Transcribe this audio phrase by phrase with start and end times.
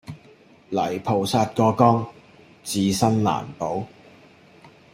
[0.71, 2.07] 泥菩薩過江
[2.63, 3.85] 自身難保